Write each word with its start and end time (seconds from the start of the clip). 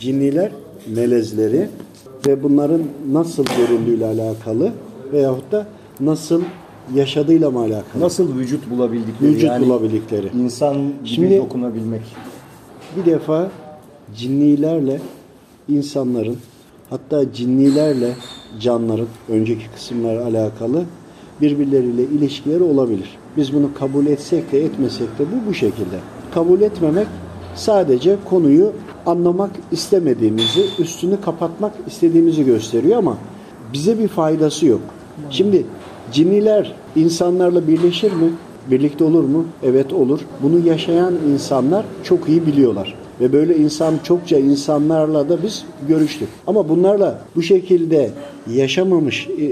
cinniler 0.00 0.52
melezleri 0.94 1.68
ve 2.26 2.42
bunların 2.42 2.82
nasıl 3.12 3.44
göründüğüyle 3.56 4.06
alakalı 4.06 4.72
veyahut 5.12 5.52
da 5.52 5.66
nasıl 6.00 6.42
yaşadığıyla 6.94 7.50
mı 7.50 7.58
alakalı? 7.60 8.02
Nasıl 8.02 8.38
vücut 8.38 8.70
bulabildikleri 8.70 9.30
Vücut 9.30 9.42
yani 9.42 9.66
bulabildikleri. 9.66 10.26
insan 10.44 10.74
gibi 10.76 10.92
Şimdi- 11.04 11.38
dokunabilmek. 11.38 12.02
Bir 12.96 13.10
defa 13.12 13.50
cinnilerle 14.16 15.00
insanların 15.68 16.36
hatta 16.90 17.32
cinnilerle 17.32 18.12
canların 18.60 19.06
önceki 19.28 19.64
kısımlar 19.74 20.16
alakalı 20.16 20.84
birbirleriyle 21.40 22.02
ilişkileri 22.02 22.62
olabilir. 22.62 23.18
Biz 23.36 23.52
bunu 23.54 23.70
kabul 23.78 24.06
etsek 24.06 24.52
de 24.52 24.64
etmesek 24.64 25.18
de 25.18 25.22
bu 25.24 25.50
bu 25.50 25.54
şekilde. 25.54 25.96
Kabul 26.34 26.60
etmemek 26.60 27.06
sadece 27.54 28.16
konuyu 28.30 28.72
anlamak 29.06 29.50
istemediğimizi, 29.72 30.64
üstünü 30.78 31.20
kapatmak 31.20 31.72
istediğimizi 31.86 32.44
gösteriyor 32.44 32.98
ama 32.98 33.16
bize 33.72 33.98
bir 33.98 34.08
faydası 34.08 34.66
yok. 34.66 34.80
Şimdi 35.30 35.66
cinniler 36.12 36.74
insanlarla 36.96 37.68
birleşir 37.68 38.12
mi? 38.12 38.30
Birlikte 38.70 39.04
olur 39.04 39.24
mu? 39.24 39.44
Evet 39.62 39.92
olur. 39.92 40.20
Bunu 40.42 40.66
yaşayan 40.66 41.14
insanlar 41.32 41.84
çok 42.04 42.28
iyi 42.28 42.46
biliyorlar. 42.46 42.94
Ve 43.20 43.32
böyle 43.32 43.56
insan 43.56 43.94
çokça 44.04 44.38
insanlarla 44.38 45.28
da 45.28 45.42
biz 45.42 45.64
görüştük. 45.88 46.28
Ama 46.46 46.68
bunlarla 46.68 47.20
bu 47.36 47.42
şekilde 47.42 48.10
yaşamamış, 48.54 49.28
e, 49.38 49.44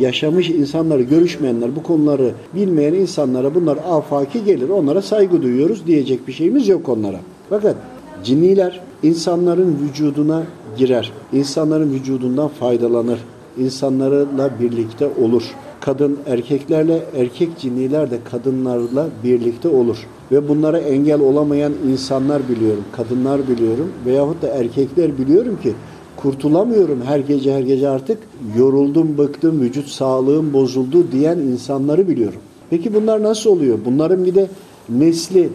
yaşamış 0.00 0.50
insanları 0.50 1.02
görüşmeyenler, 1.02 1.76
bu 1.76 1.82
konuları 1.82 2.30
bilmeyen 2.54 2.94
insanlara 2.94 3.54
bunlar 3.54 3.78
afaki 3.88 4.44
gelir. 4.44 4.68
Onlara 4.68 5.02
saygı 5.02 5.42
duyuyoruz 5.42 5.86
diyecek 5.86 6.28
bir 6.28 6.32
şeyimiz 6.32 6.68
yok 6.68 6.88
onlara. 6.88 7.20
Fakat 7.50 7.76
cinniler 8.24 8.80
insanların 9.02 9.78
vücuduna 9.82 10.42
girer. 10.78 11.12
İnsanların 11.32 11.92
vücudundan 11.92 12.48
faydalanır. 12.48 13.18
İnsanlarla 13.58 14.50
birlikte 14.60 15.08
olur. 15.22 15.42
Kadın 15.80 16.18
erkeklerle, 16.26 17.02
erkek 17.16 17.58
cinniler 17.58 18.10
de 18.10 18.18
kadınlarla 18.30 19.08
birlikte 19.24 19.68
olur. 19.68 20.06
Ve 20.32 20.48
bunlara 20.48 20.78
engel 20.78 21.20
olamayan 21.20 21.72
insanlar 21.90 22.48
biliyorum, 22.48 22.84
kadınlar 22.92 23.48
biliyorum 23.48 23.92
veyahut 24.06 24.42
da 24.42 24.48
erkekler 24.48 25.18
biliyorum 25.18 25.58
ki 25.62 25.72
kurtulamıyorum 26.16 27.02
her 27.06 27.18
gece 27.18 27.54
her 27.54 27.60
gece 27.60 27.88
artık 27.88 28.18
yoruldum, 28.58 29.18
bıktım, 29.18 29.60
vücut 29.60 29.88
sağlığım 29.88 30.52
bozuldu 30.52 31.12
diyen 31.12 31.38
insanları 31.38 32.08
biliyorum. 32.08 32.40
Peki 32.70 32.94
bunlar 32.94 33.22
nasıl 33.22 33.50
oluyor? 33.50 33.78
Bunların 33.84 34.24
bir 34.24 34.34
de 34.34 34.48
nesli, 34.88 35.48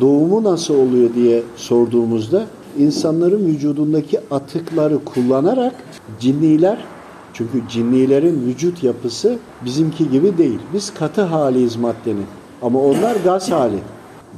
doğumu 0.00 0.44
nasıl 0.44 0.74
oluyor 0.74 1.14
diye 1.14 1.42
sorduğumuzda 1.56 2.46
insanların 2.78 3.46
vücudundaki 3.46 4.20
atıkları 4.30 5.04
kullanarak 5.04 5.74
cinniler 6.20 6.78
çünkü 7.32 7.62
cinnilerin 7.68 8.46
vücut 8.46 8.82
yapısı 8.82 9.38
bizimki 9.64 10.10
gibi 10.10 10.38
değil. 10.38 10.58
Biz 10.74 10.94
katı 10.94 11.22
haliyiz 11.22 11.76
maddenin. 11.76 12.26
Ama 12.62 12.80
onlar 12.80 13.16
gaz 13.24 13.50
hali. 13.50 13.78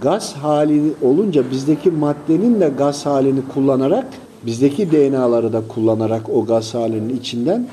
Gaz 0.03 0.34
hali 0.34 0.83
olunca 1.03 1.50
bizdeki 1.50 1.91
maddenin 1.91 2.61
de 2.61 2.69
gaz 2.78 3.06
halini 3.06 3.41
kullanarak 3.55 4.06
bizdeki 4.47 4.93
DNA'ları 4.93 5.53
da 5.53 5.62
kullanarak 5.69 6.31
o 6.34 6.45
gaz 6.47 6.75
halinin 6.75 7.17
içinden 7.17 7.67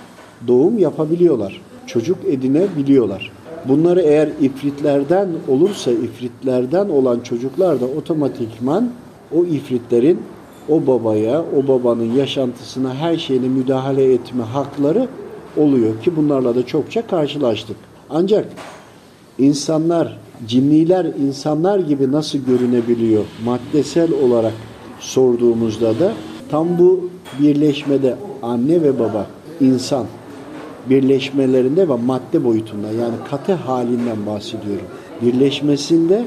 doğum 0.48 0.78
yapabiliyorlar. 0.78 1.62
Çocuk 1.88 2.18
edinebiliyorlar. 2.26 3.32
Bunları 3.68 4.02
eğer 4.02 4.30
ifritlerden 4.42 5.28
olursa 5.48 5.92
ifritlerden 5.92 6.90
olan 6.90 7.20
çocuklar 7.20 7.82
da 7.82 7.86
otomatikman 7.86 8.90
o 9.36 9.46
ifritlerin 9.46 10.20
o 10.70 10.88
babaya, 10.88 11.42
o 11.42 11.68
babanın 11.68 12.14
yaşantısına 12.16 12.96
her 12.96 13.18
şeyine 13.18 13.48
müdahale 13.48 14.14
etme 14.14 14.44
hakları 14.44 15.08
oluyor 15.58 16.02
ki 16.02 16.16
bunlarla 16.16 16.56
da 16.56 16.66
çokça 16.66 17.08
karşılaştık. 17.08 17.78
Ancak 18.10 18.46
insanlar, 19.38 20.18
cinniler 20.48 21.06
insanlar 21.06 21.80
gibi 21.80 22.12
nasıl 22.12 22.40
görünebiliyor 22.40 23.24
maddesel 23.46 24.10
olarak 24.14 24.54
sorduğumuzda 25.00 26.00
da 26.00 26.14
tam 26.52 26.80
bu 26.80 27.10
birleşmede 27.40 28.16
anne 28.42 28.82
ve 28.82 29.00
baba 29.00 29.28
insan 29.62 30.06
birleşmelerinde 30.90 31.90
ve 31.90 31.96
madde 31.96 32.44
boyutunda 32.44 32.88
yani 32.88 33.16
katı 33.30 33.54
halinden 33.54 34.26
bahsediyorum. 34.26 34.86
Birleşmesinde 35.22 36.26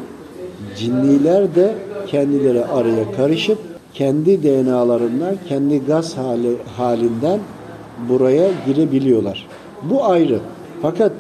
cinniler 0.77 1.55
de 1.55 1.75
kendileri 2.07 2.65
araya 2.65 3.13
karışıp 3.17 3.59
kendi 3.95 4.43
DNA'larından, 4.43 5.35
kendi 5.49 5.85
gaz 5.85 6.17
hali, 6.17 6.57
halinden 6.77 7.41
buraya 8.09 8.51
girebiliyorlar. 8.67 9.47
Bu 9.91 10.05
ayrı. 10.05 10.39
Fakat 10.83 11.13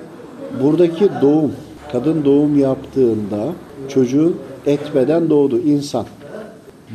buradaki 0.62 1.08
doğum, 1.22 1.52
kadın 1.92 2.24
doğum 2.24 2.58
yaptığında 2.58 3.52
çocuğun 3.88 4.36
etmeden 4.66 5.30
doğdu 5.30 5.58
insan. 5.58 6.06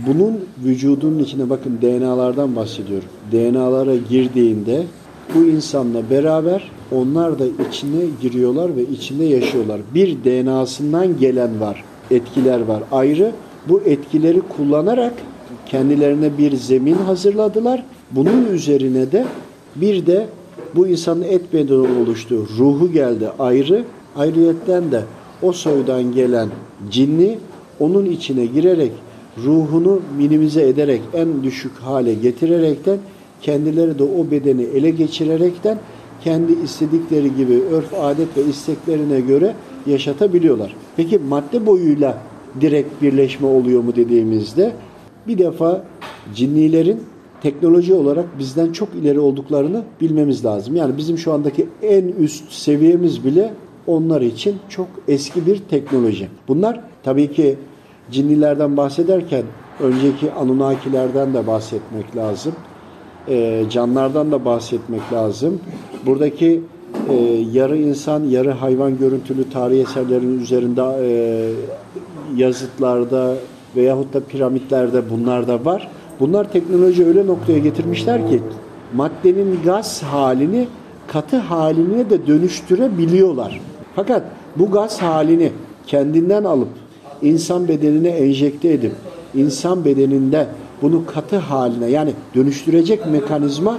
Bunun 0.08 0.40
vücudunun 0.66 1.20
içine 1.20 1.50
bakın 1.50 1.80
DNA'lardan 1.82 2.56
bahsediyorum. 2.56 3.08
DNA'lara 3.32 3.96
girdiğinde 3.96 4.84
bu 5.36 5.44
insanla 5.44 6.10
beraber 6.10 6.72
onlar 6.92 7.40
da 7.40 7.46
içine 7.70 8.02
giriyorlar 8.22 8.76
ve 8.76 8.84
içinde 8.84 9.26
yaşıyorlar. 9.26 9.82
Bir 9.94 10.18
DNA'sından 10.24 11.20
gelen 11.20 11.62
var, 11.62 11.84
etkiler 12.12 12.62
var. 12.62 12.84
Ayrı 12.92 13.32
bu 13.70 13.82
etkileri 13.86 14.42
kullanarak 14.42 15.14
kendilerine 15.66 16.38
bir 16.38 16.56
zemin 16.56 16.96
hazırladılar. 16.96 17.84
Bunun 18.12 18.46
üzerine 18.54 19.12
de 19.12 19.26
bir 19.76 20.06
de 20.06 20.28
bu 20.76 20.88
insanın 20.88 21.22
et 21.22 21.54
bedeni 21.54 22.02
oluştu. 22.02 22.48
Ruhu 22.58 22.92
geldi 22.92 23.30
ayrı. 23.40 23.84
Ayrıyetten 24.16 24.92
de 24.92 25.04
o 25.42 25.52
soydan 25.52 26.12
gelen 26.12 26.50
cinni 26.92 27.38
onun 27.80 28.06
içine 28.06 28.46
girerek 28.46 28.92
ruhunu 29.46 30.02
minimize 30.18 30.68
ederek 30.68 31.02
en 31.14 31.44
düşük 31.44 31.78
hale 31.78 32.14
getirerekten 32.14 32.98
kendileri 33.44 34.00
de 34.00 34.04
o 34.04 34.32
bedeni 34.32 34.64
ele 34.64 34.90
geçirerekten 34.90 35.78
kendi 36.24 36.54
istedikleri 36.64 37.36
gibi 37.36 37.62
örf, 37.72 37.94
adet 38.02 38.38
ve 38.38 38.46
isteklerine 38.50 39.20
göre 39.20 39.56
yaşatabiliyorlar. 39.88 40.76
Peki 40.98 41.20
madde 41.30 41.66
boyuyla 41.66 42.18
direkt 42.62 43.02
birleşme 43.02 43.48
oluyor 43.48 43.84
mu 43.84 43.96
dediğimizde 43.96 44.74
bir 45.28 45.38
defa 45.38 45.84
cinnilerin 46.36 47.00
teknoloji 47.42 47.94
olarak 47.94 48.40
bizden 48.40 48.72
çok 48.72 48.90
ileri 48.96 49.20
olduklarını 49.20 49.84
bilmemiz 50.02 50.46
lazım. 50.46 50.76
Yani 50.76 50.98
bizim 50.98 51.18
şu 51.18 51.34
andaki 51.34 51.68
en 51.82 52.08
üst 52.08 52.52
seviyemiz 52.52 53.26
bile 53.26 53.54
onlar 53.88 54.22
için 54.22 54.56
çok 54.70 54.88
eski 55.08 55.46
bir 55.46 55.58
teknoloji. 55.58 56.28
Bunlar 56.48 56.80
tabii 57.04 57.32
ki 57.32 57.56
cinnilerden 58.12 58.78
bahsederken 58.78 59.44
önceki 59.80 60.32
Anunnakilerden 60.32 61.34
de 61.34 61.48
bahsetmek 61.48 62.16
lazım. 62.16 62.54
E, 63.28 63.64
canlardan 63.70 64.32
da 64.32 64.46
bahsetmek 64.46 65.14
lazım. 65.14 65.60
Buradaki 66.06 66.62
e, 67.10 67.14
yarı 67.54 67.78
insan, 67.78 68.24
yarı 68.24 68.52
hayvan 68.52 68.98
görüntülü 68.98 69.50
tarih 69.50 69.82
eserlerinin 69.82 70.40
üzerinde 70.40 70.82
e, 71.02 71.10
yazıtlarda 72.36 73.36
veyahut 73.76 74.14
da 74.14 74.20
piramitlerde 74.20 75.10
bunlar 75.10 75.48
da 75.48 75.66
var. 75.66 75.90
Bunlar 76.20 76.52
teknoloji 76.52 77.06
öyle 77.06 77.28
noktaya 77.28 77.60
getirmişler 77.60 78.30
ki 78.30 78.40
maddenin 78.96 79.60
gaz 79.66 80.04
halini 80.04 80.68
katı 81.08 81.38
haline 81.38 82.10
de 82.10 82.28
dönüştürebiliyorlar. 82.28 83.62
Fakat 83.96 84.24
bu 84.56 84.72
gaz 84.72 85.02
halini 85.02 85.52
kendinden 85.88 86.44
alıp 86.44 86.70
insan 87.22 87.68
bedenine 87.68 88.10
enjekte 88.10 88.74
edip 88.74 88.92
insan 89.36 89.86
bedeninde 89.86 90.48
bunu 90.82 91.06
katı 91.06 91.38
haline 91.38 91.90
yani 91.90 92.14
dönüştürecek 92.36 93.06
mekanizma 93.12 93.78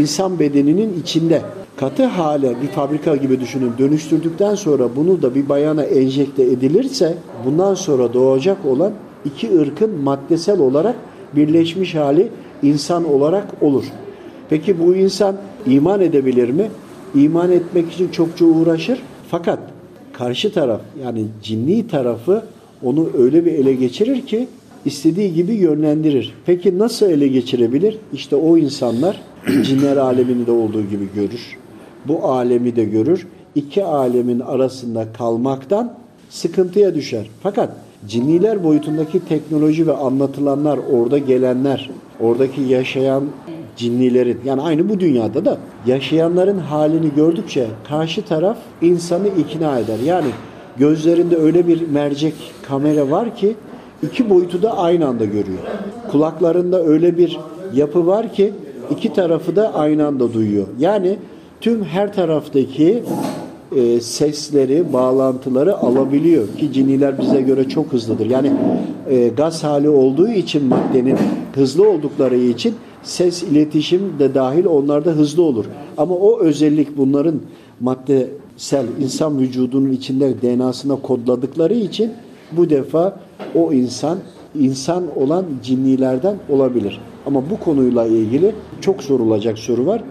insan 0.00 0.38
bedeninin 0.38 1.00
içinde 1.00 1.42
katı 1.76 2.04
hale 2.04 2.62
bir 2.62 2.68
fabrika 2.68 3.16
gibi 3.16 3.40
düşünün 3.40 3.72
dönüştürdükten 3.78 4.54
sonra 4.54 4.88
bunu 4.96 5.22
da 5.22 5.34
bir 5.34 5.48
bayana 5.48 5.82
enjekte 5.82 6.42
edilirse 6.42 7.14
bundan 7.46 7.74
sonra 7.74 8.14
doğacak 8.14 8.64
olan 8.66 8.92
iki 9.24 9.58
ırkın 9.58 10.00
maddesel 10.00 10.60
olarak 10.60 10.96
birleşmiş 11.36 11.94
hali 11.94 12.28
insan 12.62 13.12
olarak 13.12 13.62
olur. 13.62 13.84
Peki 14.50 14.80
bu 14.80 14.94
insan 14.96 15.36
iman 15.66 16.00
edebilir 16.00 16.50
mi? 16.50 16.70
İman 17.14 17.52
etmek 17.52 17.92
için 17.92 18.08
çokça 18.08 18.44
uğraşır. 18.44 19.02
Fakat 19.28 19.58
karşı 20.12 20.52
taraf 20.52 20.80
yani 21.04 21.24
cinni 21.42 21.88
tarafı 21.88 22.42
onu 22.82 23.08
öyle 23.18 23.44
bir 23.44 23.52
ele 23.52 23.74
geçirir 23.74 24.26
ki 24.26 24.48
istediği 24.86 25.34
gibi 25.34 25.52
yönlendirir. 25.52 26.34
Peki 26.46 26.78
nasıl 26.78 27.10
ele 27.10 27.28
geçirebilir? 27.28 27.98
İşte 28.12 28.36
o 28.36 28.56
insanlar 28.58 29.22
cinler 29.62 29.96
alemini 29.96 30.46
de 30.46 30.52
olduğu 30.52 30.82
gibi 30.82 31.08
görür. 31.14 31.56
Bu 32.08 32.24
alemi 32.24 32.76
de 32.76 32.84
görür. 32.84 33.26
İki 33.54 33.84
alemin 33.84 34.40
arasında 34.40 35.12
kalmaktan 35.12 35.94
sıkıntıya 36.30 36.94
düşer. 36.94 37.30
Fakat 37.42 37.70
cinniler 38.08 38.64
boyutundaki 38.64 39.20
teknoloji 39.28 39.86
ve 39.86 39.92
anlatılanlar, 39.92 40.78
orada 40.92 41.18
gelenler, 41.18 41.90
oradaki 42.20 42.60
yaşayan 42.60 43.24
cinnilerin 43.76 44.40
yani 44.44 44.62
aynı 44.62 44.88
bu 44.88 45.00
dünyada 45.00 45.44
da 45.44 45.58
yaşayanların 45.86 46.58
halini 46.58 47.14
gördükçe 47.16 47.66
karşı 47.88 48.22
taraf 48.22 48.56
insanı 48.82 49.28
ikna 49.28 49.78
eder. 49.78 49.98
Yani 50.04 50.28
gözlerinde 50.78 51.36
öyle 51.36 51.68
bir 51.68 51.88
mercek 51.88 52.34
kamera 52.62 53.10
var 53.10 53.36
ki 53.36 53.56
iki 54.02 54.30
boyutu 54.30 54.62
da 54.62 54.78
aynı 54.78 55.06
anda 55.06 55.24
görüyor. 55.24 55.58
Kulaklarında 56.10 56.82
öyle 56.84 57.18
bir 57.18 57.38
yapı 57.74 58.06
var 58.06 58.32
ki 58.32 58.52
iki 58.90 59.12
tarafı 59.12 59.56
da 59.56 59.74
aynı 59.74 60.06
anda 60.06 60.32
duyuyor. 60.32 60.66
Yani 60.78 61.18
tüm 61.60 61.84
her 61.84 62.12
taraftaki 62.12 63.02
e, 63.76 64.00
sesleri, 64.00 64.92
bağlantıları 64.92 65.76
alabiliyor 65.76 66.48
ki 66.58 66.72
ciniler 66.72 67.18
bize 67.18 67.40
göre 67.40 67.68
çok 67.68 67.92
hızlıdır. 67.92 68.30
Yani 68.30 68.52
e, 69.10 69.28
gaz 69.28 69.64
hali 69.64 69.88
olduğu 69.88 70.28
için 70.28 70.64
maddenin 70.64 71.16
hızlı 71.54 71.90
oldukları 71.90 72.36
için 72.36 72.74
ses 73.02 73.42
iletişim 73.42 74.00
de 74.18 74.34
dahil 74.34 74.64
onlarda 74.64 75.10
hızlı 75.10 75.42
olur. 75.42 75.64
Ama 75.96 76.14
o 76.14 76.40
özellik 76.40 76.96
bunların 76.96 77.40
maddesel 77.80 78.86
insan 79.02 79.38
vücudunun 79.38 79.92
içinde 79.92 80.34
DNA'sına 80.42 80.96
kodladıkları 80.96 81.74
için 81.74 82.12
bu 82.52 82.70
defa 82.70 83.20
o 83.54 83.72
insan 83.72 84.18
insan 84.54 85.04
olan 85.16 85.44
cinnilerden 85.62 86.36
olabilir. 86.48 87.00
Ama 87.26 87.50
bu 87.50 87.60
konuyla 87.60 88.06
ilgili 88.06 88.54
çok 88.80 89.02
sorulacak 89.02 89.58
soru 89.58 89.86
var. 89.86 90.02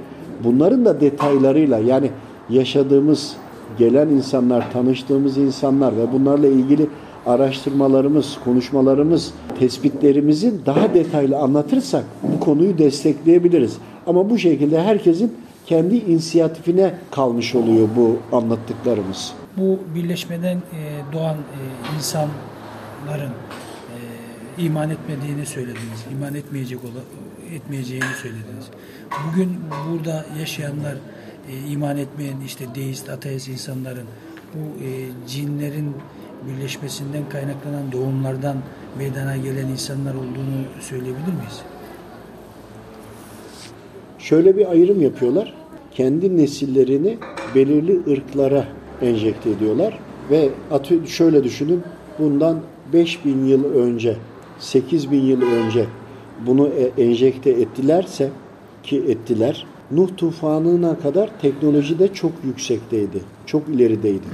Bunların 0.43 0.85
da 0.85 1.01
detaylarıyla 1.01 1.79
yani 1.79 2.09
yaşadığımız 2.49 3.35
gelen 3.79 4.07
insanlar, 4.07 4.71
tanıştığımız 4.71 5.37
insanlar 5.37 5.97
ve 5.97 6.13
bunlarla 6.13 6.47
ilgili 6.47 6.87
araştırmalarımız, 7.25 8.37
konuşmalarımız, 8.43 9.33
tespitlerimizi 9.59 10.65
daha 10.65 10.93
detaylı 10.93 11.37
anlatırsak 11.37 12.03
bu 12.23 12.39
konuyu 12.39 12.77
destekleyebiliriz. 12.77 13.77
Ama 14.07 14.29
bu 14.29 14.37
şekilde 14.37 14.81
herkesin 14.81 15.33
kendi 15.65 15.95
inisiyatifine 15.95 16.93
kalmış 17.11 17.55
oluyor 17.55 17.87
bu 17.95 18.37
anlattıklarımız. 18.37 19.33
Bu 19.57 19.79
birleşmeden 19.95 20.57
e, 20.57 21.13
doğan 21.13 21.35
e, 21.35 21.97
insanların 23.05 23.31
e, 24.57 24.63
iman 24.63 24.89
etmediğini 24.89 25.45
söylediniz. 25.45 26.05
İman 26.11 26.35
etmeyecek 26.35 26.79
etmeyeceğini 27.53 28.13
söylediniz. 28.21 28.65
Bugün 29.27 29.57
burada 29.89 30.25
yaşayanlar 30.39 30.95
iman 31.69 31.97
etmeyen 31.97 32.41
işte 32.45 32.65
deist, 32.75 33.09
ateist 33.09 33.47
insanların 33.47 34.05
bu 34.53 34.83
cinlerin 35.27 35.95
birleşmesinden 36.47 37.29
kaynaklanan 37.29 37.91
doğumlardan 37.91 38.57
meydana 38.97 39.37
gelen 39.37 39.67
insanlar 39.67 40.13
olduğunu 40.15 40.65
söyleyebilir 40.79 41.33
miyiz? 41.33 41.61
Şöyle 44.19 44.57
bir 44.57 44.71
ayrım 44.71 45.01
yapıyorlar. 45.01 45.53
Kendi 45.91 46.37
nesillerini 46.37 47.17
belirli 47.55 48.11
ırklara 48.11 48.65
enjekte 49.01 49.49
ediyorlar 49.49 49.99
ve 50.31 50.49
şöyle 51.07 51.43
düşünün 51.43 51.83
bundan 52.19 52.61
5000 52.93 53.45
yıl 53.45 53.73
önce 53.73 54.17
8000 54.59 55.21
yıl 55.21 55.41
önce 55.41 55.85
bunu 56.45 56.67
e, 56.67 57.03
enjekte 57.03 57.49
ettilerse 57.49 58.29
ki 58.83 59.03
ettiler 59.07 59.65
Nuh 59.91 60.07
tufanına 60.17 60.99
kadar 60.99 61.29
teknoloji 61.41 61.99
de 61.99 62.13
çok 62.13 62.31
yüksekteydi. 62.45 63.21
Çok 63.45 63.67
ilerideydi. 63.67 64.25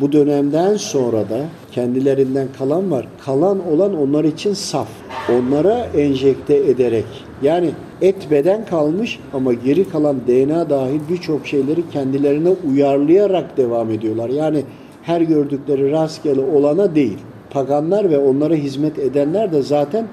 Bu 0.00 0.12
dönemden 0.12 0.76
sonra 0.76 1.30
da 1.30 1.40
kendilerinden 1.72 2.48
kalan 2.58 2.90
var. 2.90 3.08
Kalan 3.24 3.68
olan 3.68 3.96
onlar 4.00 4.24
için 4.24 4.54
saf. 4.54 4.88
Onlara 5.32 5.86
enjekte 5.96 6.56
ederek 6.56 7.04
yani 7.42 7.70
et 8.00 8.30
beden 8.30 8.66
kalmış 8.66 9.18
ama 9.32 9.52
geri 9.52 9.88
kalan 9.88 10.16
DNA 10.26 10.70
dahil 10.70 11.00
birçok 11.10 11.46
şeyleri 11.46 11.90
kendilerine 11.90 12.48
uyarlayarak 12.48 13.56
devam 13.56 13.90
ediyorlar. 13.90 14.28
Yani 14.28 14.62
her 15.02 15.20
gördükleri 15.20 15.90
rastgele 15.90 16.40
olana 16.40 16.94
değil. 16.94 17.18
Paganlar 17.54 18.10
ve 18.10 18.18
onlara 18.18 18.54
hizmet 18.54 18.98
edenler 18.98 19.52
de 19.52 19.62
zaten 19.62 20.06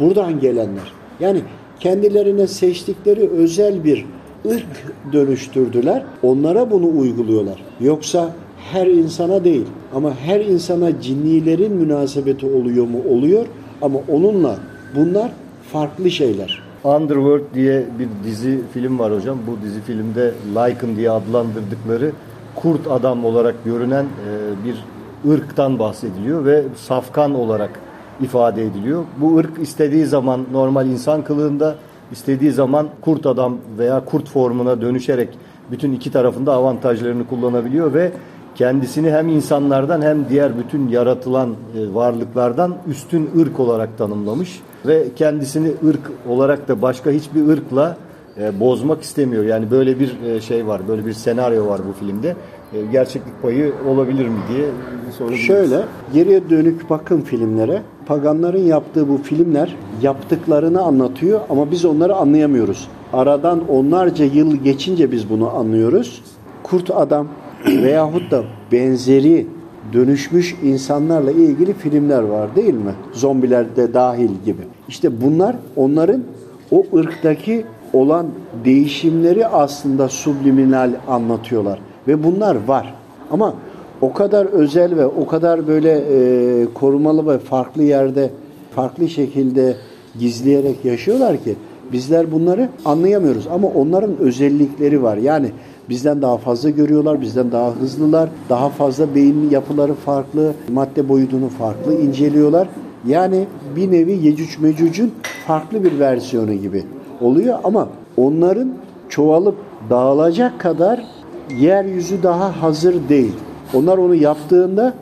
buradan 0.00 0.40
gelenler. 0.40 0.92
Yani 1.20 1.40
kendilerine 1.80 2.46
seçtikleri 2.46 3.28
özel 3.30 3.84
bir 3.84 4.06
ırk 4.46 4.94
dönüştürdüler. 5.12 6.02
Onlara 6.22 6.70
bunu 6.70 6.98
uyguluyorlar. 6.98 7.62
Yoksa 7.80 8.30
her 8.72 8.86
insana 8.86 9.44
değil 9.44 9.66
ama 9.94 10.14
her 10.14 10.40
insana 10.40 11.00
cinnilerin 11.00 11.72
münasebeti 11.72 12.46
oluyor 12.46 12.86
mu? 12.86 12.98
Oluyor 13.10 13.46
ama 13.82 13.98
onunla 14.08 14.56
bunlar 14.96 15.30
farklı 15.72 16.10
şeyler. 16.10 16.62
Underworld 16.84 17.54
diye 17.54 17.86
bir 17.98 18.08
dizi 18.24 18.60
film 18.74 18.98
var 18.98 19.12
hocam. 19.12 19.38
Bu 19.46 19.66
dizi 19.66 19.80
filmde 19.80 20.34
Lycan 20.54 20.96
diye 20.96 21.10
adlandırdıkları 21.10 22.12
kurt 22.54 22.86
adam 22.90 23.24
olarak 23.24 23.64
görünen 23.64 24.04
e, 24.04 24.64
bir 24.64 24.74
ırktan 25.30 25.78
bahsediliyor 25.78 26.44
ve 26.44 26.64
safkan 26.76 27.34
olarak 27.34 27.80
ifade 28.20 28.64
ediliyor. 28.64 29.04
Bu 29.20 29.38
ırk 29.38 29.58
istediği 29.62 30.06
zaman 30.06 30.44
normal 30.52 30.86
insan 30.86 31.24
kılığında, 31.24 31.74
istediği 32.12 32.52
zaman 32.52 32.88
kurt 33.00 33.26
adam 33.26 33.56
veya 33.78 34.04
kurt 34.04 34.28
formuna 34.28 34.80
dönüşerek 34.80 35.28
bütün 35.70 35.92
iki 35.92 36.12
tarafında 36.12 36.52
avantajlarını 36.52 37.26
kullanabiliyor 37.26 37.94
ve 37.94 38.12
kendisini 38.54 39.10
hem 39.10 39.28
insanlardan 39.28 40.02
hem 40.02 40.28
diğer 40.28 40.58
bütün 40.58 40.88
yaratılan 40.88 41.50
e, 41.50 41.94
varlıklardan 41.94 42.74
üstün 42.86 43.30
ırk 43.40 43.60
olarak 43.60 43.98
tanımlamış 43.98 44.60
ve 44.86 45.04
kendisini 45.16 45.72
ırk 45.88 46.12
olarak 46.28 46.68
da 46.68 46.82
başka 46.82 47.10
hiçbir 47.10 47.48
ırkla 47.48 47.96
e, 48.40 48.60
bozmak 48.60 49.02
istemiyor. 49.02 49.44
Yani 49.44 49.70
böyle 49.70 50.00
bir 50.00 50.22
e, 50.22 50.40
şey 50.40 50.66
var, 50.66 50.80
böyle 50.88 51.06
bir 51.06 51.12
senaryo 51.12 51.66
var 51.66 51.80
bu 51.88 51.92
filmde. 51.92 52.36
Gerçeklik 52.92 53.42
payı 53.42 53.72
olabilir 53.88 54.28
mi 54.28 54.38
diye 54.48 54.66
sorabiliriz. 55.18 55.46
Şöyle, 55.46 55.80
geriye 56.14 56.50
dönük 56.50 56.90
bakın 56.90 57.20
filmlere. 57.20 57.82
Paganların 58.06 58.62
yaptığı 58.62 59.08
bu 59.08 59.18
filmler 59.18 59.76
yaptıklarını 60.02 60.82
anlatıyor 60.82 61.40
ama 61.50 61.70
biz 61.70 61.84
onları 61.84 62.14
anlayamıyoruz. 62.14 62.88
Aradan 63.12 63.68
onlarca 63.68 64.24
yıl 64.24 64.56
geçince 64.56 65.12
biz 65.12 65.30
bunu 65.30 65.56
anlıyoruz. 65.56 66.22
Kurt 66.62 66.90
adam 66.90 67.28
veyahut 67.66 68.30
da 68.30 68.42
benzeri 68.72 69.46
dönüşmüş 69.92 70.56
insanlarla 70.62 71.30
ilgili 71.30 71.74
filmler 71.74 72.22
var 72.22 72.56
değil 72.56 72.74
mi? 72.74 72.92
Zombiler 73.12 73.76
de 73.76 73.94
dahil 73.94 74.30
gibi. 74.44 74.62
İşte 74.88 75.20
bunlar 75.22 75.56
onların 75.76 76.22
o 76.70 76.84
ırktaki 76.96 77.64
olan 77.92 78.26
değişimleri 78.64 79.46
aslında 79.46 80.08
subliminal 80.08 80.90
anlatıyorlar. 81.08 81.78
Ve 82.08 82.24
bunlar 82.24 82.56
var. 82.66 82.94
Ama 83.30 83.54
o 84.00 84.12
kadar 84.12 84.46
özel 84.46 84.96
ve 84.96 85.06
o 85.06 85.26
kadar 85.26 85.66
böyle 85.66 85.90
e, 85.90 86.66
korumalı 86.74 87.26
ve 87.26 87.38
farklı 87.38 87.82
yerde, 87.82 88.30
farklı 88.74 89.08
şekilde 89.08 89.76
gizleyerek 90.18 90.84
yaşıyorlar 90.84 91.36
ki 91.36 91.54
bizler 91.92 92.32
bunları 92.32 92.68
anlayamıyoruz. 92.84 93.46
Ama 93.46 93.68
onların 93.68 94.18
özellikleri 94.18 95.02
var. 95.02 95.16
Yani 95.16 95.50
Bizden 95.88 96.22
daha 96.22 96.36
fazla 96.36 96.70
görüyorlar, 96.70 97.20
bizden 97.20 97.52
daha 97.52 97.74
hızlılar, 97.74 98.28
daha 98.48 98.68
fazla 98.68 99.14
beyin 99.14 99.50
yapıları 99.50 99.94
farklı, 99.94 100.52
madde 100.72 101.08
boyutunu 101.08 101.48
farklı 101.48 101.94
inceliyorlar. 101.94 102.68
Yani 103.06 103.46
bir 103.76 103.92
nevi 103.92 104.12
Yecüc 104.12 104.58
Mecüc'ün 104.60 105.14
farklı 105.46 105.84
bir 105.84 105.98
versiyonu 105.98 106.54
gibi 106.54 106.84
oluyor 107.20 107.58
ama 107.64 107.88
onların 108.16 108.72
çoğalıp 109.08 109.56
dağılacak 109.90 110.60
kadar 110.60 111.04
yeryüzü 111.58 112.22
daha 112.22 112.62
hazır 112.62 113.08
değil. 113.08 113.32
Onlar 113.74 113.98
onu 113.98 114.14
yaptığında 114.14 114.94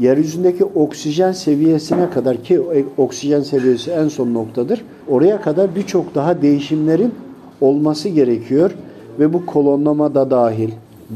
yeryüzündeki 0.00 0.64
oksijen 0.64 1.32
seviyesine 1.32 2.10
kadar 2.10 2.36
ki 2.36 2.60
oksijen 2.98 3.40
seviyesi 3.40 3.90
en 3.90 4.08
son 4.08 4.34
noktadır. 4.34 4.84
Oraya 5.08 5.40
kadar 5.40 5.74
birçok 5.74 6.14
daha 6.14 6.42
değişimlerin 6.42 7.14
olması 7.60 8.08
gerekiyor 8.08 8.70
ve 9.18 9.32
bu 9.32 9.46
kolonlama 9.46 10.14
da 10.14 10.30
dahil, 10.30 10.70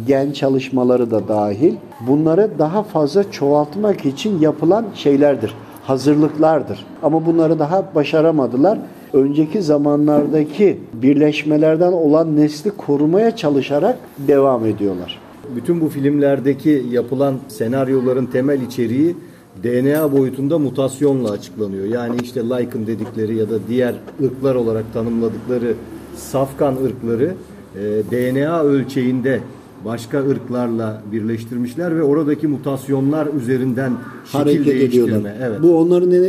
gen 0.07 0.33
çalışmaları 0.33 1.11
da 1.11 1.29
dahil 1.29 1.75
bunları 2.09 2.51
daha 2.59 2.83
fazla 2.83 3.31
çoğaltmak 3.31 4.07
için 4.07 4.41
yapılan 4.41 4.85
şeylerdir, 4.95 5.55
hazırlıklardır. 5.83 6.87
Ama 7.03 7.27
bunları 7.27 7.59
daha 7.59 7.85
başaramadılar. 7.95 8.79
Önceki 9.15 9.63
zamanlardaki 9.63 10.79
birleşmelerden 10.93 11.93
olan 11.93 12.37
nesli 12.37 12.71
korumaya 12.71 13.37
çalışarak 13.37 13.99
devam 14.19 14.67
ediyorlar. 14.67 15.21
Bütün 15.57 15.81
bu 15.81 15.89
filmlerdeki 15.89 16.87
yapılan 16.91 17.35
senaryoların 17.49 18.27
temel 18.27 18.61
içeriği 18.61 19.17
DNA 19.63 20.13
boyutunda 20.13 20.59
mutasyonla 20.59 21.31
açıklanıyor. 21.31 21.85
Yani 21.85 22.17
işte 22.23 22.41
Lycan 22.45 22.87
dedikleri 22.87 23.37
ya 23.37 23.51
da 23.51 23.55
diğer 23.69 23.95
ırklar 24.25 24.55
olarak 24.55 24.93
tanımladıkları 24.93 25.75
safkan 26.17 26.77
ırkları 26.77 27.35
e, 27.77 27.81
DNA 28.11 28.63
ölçeğinde 28.63 29.41
başka 29.85 30.19
ırklarla 30.19 31.03
birleştirmişler 31.13 31.97
ve 31.97 32.03
oradaki 32.03 32.49
mutasyonlar 32.49 33.27
üzerinden 33.27 33.93
hareket 34.25 34.83
ediyorlar. 34.83 35.33
Evet. 35.43 35.63
Bu 35.63 35.79
onların 35.79 36.13
e, 36.13 36.23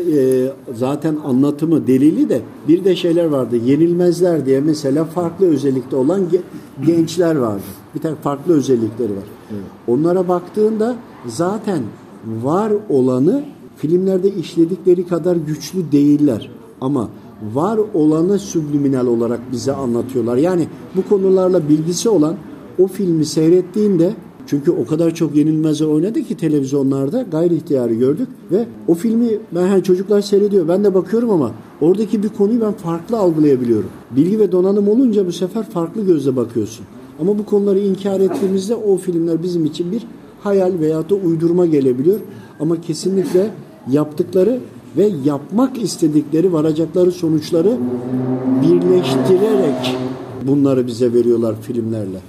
zaten 0.76 1.16
anlatımı, 1.26 1.88
delili 1.88 2.30
de 2.30 2.42
bir 2.68 2.86
de 2.86 2.96
şeyler 2.96 3.26
vardı. 3.26 3.58
Yenilmezler 3.66 4.46
diye 4.46 4.62
mesela 4.62 5.06
farklı 5.06 5.48
özellikte 5.48 5.96
olan 5.96 6.22
ge- 6.22 6.86
gençler 6.86 7.36
vardı. 7.36 7.64
Bir 7.96 8.00
tane 8.00 8.16
farklı 8.16 8.54
özellikleri 8.54 9.12
var. 9.12 9.24
Onlara 9.88 10.28
baktığında 10.28 10.96
zaten 11.28 11.80
var 12.44 12.72
olanı 12.90 13.44
filmlerde 13.78 14.30
işledikleri 14.30 15.08
kadar 15.08 15.36
güçlü 15.36 15.92
değiller. 15.92 16.52
Ama 16.82 17.10
var 17.54 17.80
olanı 17.94 18.40
subliminal 18.40 19.08
olarak 19.08 19.40
bize 19.52 19.74
anlatıyorlar. 19.74 20.38
Yani 20.38 20.68
bu 20.96 21.10
konularla 21.10 21.70
bilgisi 21.70 22.10
olan 22.10 22.36
o 22.80 22.88
filmi 22.88 23.26
seyrettiğinde 23.26 24.14
çünkü 24.48 24.72
o 24.72 24.86
kadar 24.86 25.16
çok 25.16 25.36
yenilmezler 25.36 25.88
oynadı 25.88 26.24
ki 26.24 26.38
televizyonlarda 26.38 27.22
gayri 27.22 27.56
ihtiyari 27.56 27.98
gördük 27.98 28.28
ve 28.52 28.66
o 28.88 28.94
filmi 28.94 29.28
ben 29.56 29.68
hani 29.68 29.84
çocuklar 29.84 30.22
seyrediyor 30.22 30.68
ben 30.68 30.84
de 30.84 30.94
bakıyorum 30.94 31.30
ama 31.30 31.52
oradaki 31.82 32.24
bir 32.24 32.30
konuyu 32.30 32.62
ben 32.62 32.72
farklı 32.72 33.18
algılayabiliyorum. 33.18 33.90
Bilgi 34.12 34.40
ve 34.40 34.52
donanım 34.52 34.88
olunca 34.88 35.28
bu 35.28 35.32
sefer 35.32 35.70
farklı 35.70 36.06
gözle 36.06 36.36
bakıyorsun. 36.36 36.86
Ama 37.20 37.38
bu 37.38 37.46
konuları 37.46 37.80
inkar 37.80 38.20
ettiğimizde 38.20 38.76
o 38.76 38.98
filmler 38.98 39.44
bizim 39.44 39.66
için 39.66 39.92
bir 39.92 40.08
hayal 40.44 40.80
veya 40.80 41.10
da 41.10 41.16
uydurma 41.16 41.66
gelebiliyor. 41.66 42.20
Ama 42.60 42.82
kesinlikle 42.82 43.52
yaptıkları 43.92 44.60
ve 44.98 45.12
yapmak 45.26 45.82
istedikleri 45.82 46.54
varacakları 46.54 47.12
sonuçları 47.12 47.78
birleştirerek 48.62 49.98
bunları 50.48 50.88
bize 50.88 51.14
veriyorlar 51.14 51.56
filmlerle. 51.62 52.20